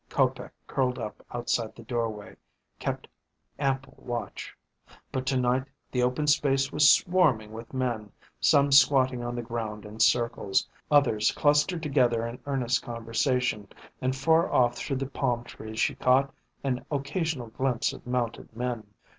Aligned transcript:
Kopec 0.09 0.49
curled 0.65 0.97
up 0.97 1.23
outside 1.31 1.75
the 1.75 1.83
doorway 1.83 2.35
kept 2.79 3.07
ample 3.59 3.93
watch. 3.99 4.57
But 5.11 5.27
to 5.27 5.37
night 5.39 5.65
the 5.91 6.01
open 6.01 6.25
space 6.25 6.71
was 6.71 6.89
swarming 6.89 7.51
with 7.51 7.71
men, 7.71 8.11
some 8.39 8.71
squatting 8.71 9.23
on 9.23 9.35
the 9.35 9.43
ground 9.43 9.85
in 9.85 9.99
circles, 9.99 10.67
others 10.89 11.31
clustered 11.31 11.83
together 11.83 12.25
in 12.25 12.39
earnest 12.47 12.81
conversation, 12.81 13.67
and 14.01 14.15
far 14.15 14.51
off 14.51 14.75
through 14.75 14.97
the 14.97 15.05
palm 15.05 15.43
trees 15.43 15.79
she 15.79 15.93
caught 15.93 16.33
an 16.63 16.83
occasional 16.89 17.49
glimpse 17.49 17.93
of 17.93 18.07
mounted 18.07 18.55
men. 18.57 18.87